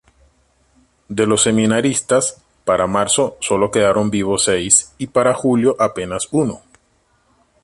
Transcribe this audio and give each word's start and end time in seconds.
De 1.09 1.27
los 1.27 1.43
seminaristas, 1.43 2.41
para 2.65 2.87
marzo 2.87 3.37
solo 3.39 3.69
quedaron 3.69 4.09
vivos 4.09 4.45
seis 4.45 4.95
y 4.97 5.05
para 5.05 5.35
julio 5.35 5.75
apenas 5.77 6.27
uno. 6.31 6.61